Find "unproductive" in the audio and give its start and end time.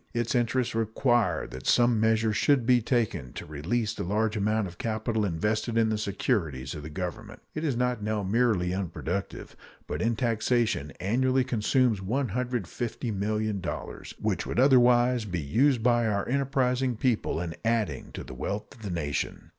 8.73-9.55